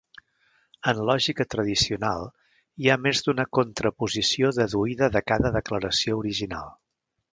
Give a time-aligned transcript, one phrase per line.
[0.91, 2.25] En lògica tradicional,
[2.85, 6.75] hi ha més d'una contraposició deduïda de cada declaració original.